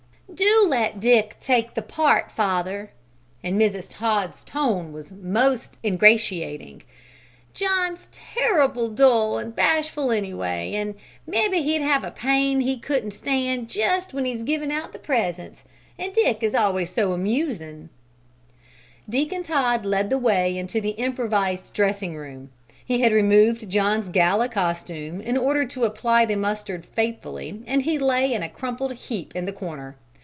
"Do 0.33 0.63
let 0.65 1.01
Dick 1.01 1.35
take 1.41 1.73
the 1.73 1.81
part, 1.81 2.31
father," 2.31 2.89
and 3.43 3.59
Mrs. 3.61 3.87
Todd's 3.89 4.45
tone 4.45 4.93
was 4.93 5.11
most 5.11 5.77
ingratiating. 5.83 6.83
"John's 7.53 8.09
terrible 8.13 8.89
dull 8.89 9.37
and 9.39 9.53
bashful 9.53 10.09
anyway, 10.09 10.71
an' 10.73 10.95
mebbe 11.27 11.53
he'd 11.55 11.81
have 11.81 12.05
a 12.05 12.11
pain 12.11 12.61
he 12.61 12.79
couldn't 12.79 13.11
stan' 13.11 13.67
jest 13.67 14.13
when 14.13 14.23
he's 14.23 14.41
givin' 14.41 14.71
out 14.71 14.93
the 14.93 14.99
presents. 14.99 15.63
An' 15.99 16.11
Dick 16.13 16.41
is 16.41 16.55
always 16.55 16.89
so 16.89 17.11
amusin'." 17.11 17.89
Deacon 19.09 19.43
Todd 19.43 19.85
led 19.85 20.09
the 20.09 20.17
way 20.17 20.57
into 20.57 20.79
the 20.79 20.91
improvised 20.91 21.73
dressing 21.73 22.15
room. 22.15 22.49
He 22.85 23.01
had 23.01 23.11
removed 23.11 23.69
John's 23.69 24.07
gala 24.07 24.47
costume 24.47 25.19
in 25.19 25.35
order 25.37 25.65
to 25.65 25.83
apply 25.83 26.23
the 26.25 26.37
mustard 26.37 26.85
faithfully 26.85 27.61
and 27.67 27.81
he 27.81 27.99
lay 27.99 28.33
in 28.33 28.41
a 28.41 28.49
crumpled 28.49 28.93
heap 28.93 29.35
in 29.35 29.45
the 29.45 29.53
corner. 29.53 29.97